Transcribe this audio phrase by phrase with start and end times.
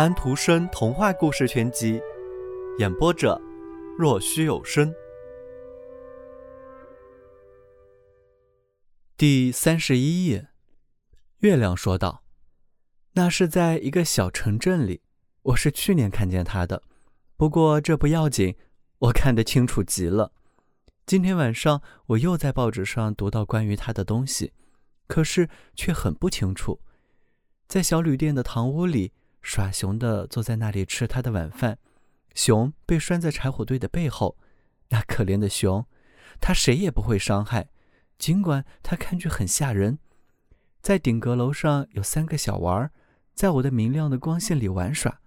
[0.00, 2.00] 安徒生童话故事全集，
[2.78, 3.38] 演播者：
[3.98, 4.90] 若虚有声。
[9.18, 10.48] 第三十一页，
[11.40, 12.24] 月亮说道
[13.12, 15.02] ：“那是在一个小城镇里，
[15.42, 16.82] 我是去年看见他的。
[17.36, 18.56] 不过这不要紧，
[19.00, 20.32] 我看得清楚极了。
[21.04, 24.54] 今天晚上我又在报纸上读到关于他的东西，
[25.06, 26.80] 可是却很不清楚。
[27.68, 29.12] 在小旅店的堂屋里。”
[29.42, 31.78] 耍熊的坐在那里吃他的晚饭，
[32.34, 34.36] 熊被拴在柴火堆的背后。
[34.88, 35.86] 那可怜的熊，
[36.40, 37.68] 他谁也不会伤害，
[38.18, 39.98] 尽管他看去很吓人。
[40.82, 42.90] 在顶阁楼上有三个小娃儿，
[43.34, 45.20] 在我的明亮的光线里玩耍。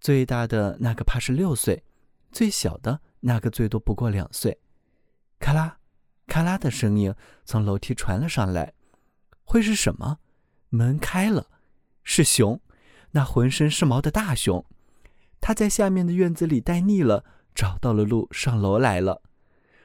[0.00, 1.84] 最大的那个怕是六岁，
[2.32, 4.60] 最小的那个最多不过两岁。
[5.38, 5.78] 咔啦，
[6.26, 8.74] 咔啦的声音从楼梯传了上来。
[9.44, 10.18] 会是什么？
[10.68, 11.48] 门开了，
[12.04, 12.60] 是熊。
[13.12, 14.64] 那浑身是毛的大熊，
[15.40, 19.22] 他在下面的院子里待腻了，找到了路上楼来了。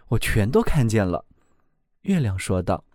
[0.10, 1.26] 我全都看见了。
[2.02, 2.86] 月亮说道：“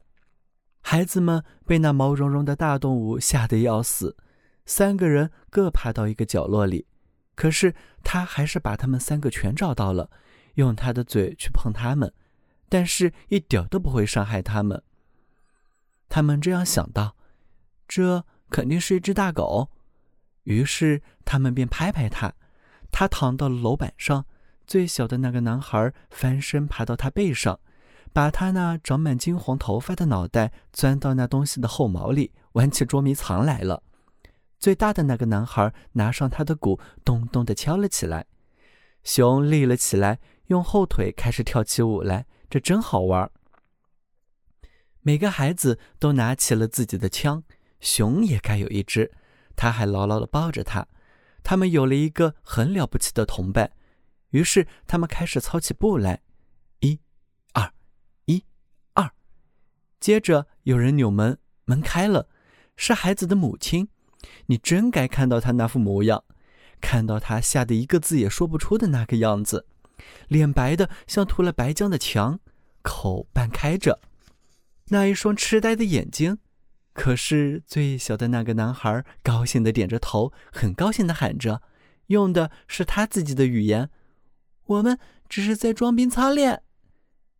[0.81, 4.17] 孩子们被那毛茸茸的大动物吓得要死，
[4.65, 6.87] 三个人各爬到一个角落里。
[7.35, 10.11] 可是他还是把他们三个全找到了，
[10.55, 12.13] 用他的嘴去碰他们，
[12.69, 14.81] 但是一点都不会伤害他们。
[16.09, 17.17] 他们这样想到：
[17.89, 19.71] 这肯定是一只大狗。”
[20.51, 22.35] 于是他们便拍拍他，
[22.91, 24.27] 他躺到了楼板上。
[24.67, 27.61] 最小的那个男孩翻身爬到他背上，
[28.13, 33.85] 把他那长满金黄头发的脑袋钻到那东西的后毛里，玩起捉迷藏来了。
[34.59, 38.27] 最大的那个男孩拿上他的鼓，咚咚地敲了起来。
[39.05, 43.31] 熊立了起来，用后腿开始跳起舞来，这真好玩。
[45.03, 47.43] 每个孩子都拿起了自己的枪，
[47.81, 49.13] 熊也该有一支。
[49.61, 50.89] 他还牢牢地抱着他，
[51.43, 53.73] 他们有了一个很了不起的同伴。
[54.31, 56.23] 于是他们开始操起步来，
[56.79, 56.99] 一、
[57.53, 57.71] 二、
[58.25, 58.43] 一、
[58.95, 59.11] 二。
[60.01, 62.31] 接着有人扭门，门开了，
[62.75, 63.91] 是孩子的母亲。
[64.47, 66.25] 你真该看到他那副模样，
[66.81, 69.67] 看到他吓得一个字也说不出的那个样子，
[70.29, 72.41] 脸白的像涂了白浆的墙，
[72.81, 74.01] 口半开着，
[74.87, 76.39] 那一双痴呆的眼睛。
[76.93, 81.63] 可是最小的那个男孩高兴地点着头，很高兴地喊着，
[82.07, 83.91] 用的是他自己的语言
[84.67, 84.99] ：“我们
[85.29, 86.63] 只是在装兵操练。”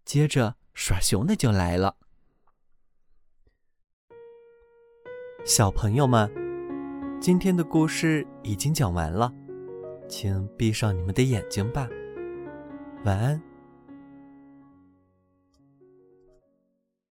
[0.05, 1.97] 接着耍熊的就来了。
[5.45, 6.31] 小朋友们，
[7.21, 9.33] 今天的故事已经讲完了，
[10.09, 11.89] 请闭上你们的眼睛吧，
[13.05, 13.50] 晚安。